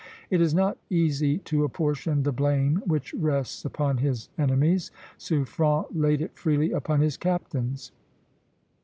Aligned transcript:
It 0.31 0.41
is 0.41 0.55
not 0.55 0.79
easy 0.89 1.37
to 1.37 1.63
apportion 1.63 2.23
the 2.23 2.31
blame 2.31 2.81
which 2.87 3.13
rests 3.13 3.65
upon 3.65 3.97
his 3.97 4.29
enemies. 4.35 4.89
Suffren 5.19 5.85
laid 5.93 6.23
it 6.23 6.35
freely 6.35 6.71
upon 6.71 7.01
his 7.01 7.17
captains. 7.17 7.91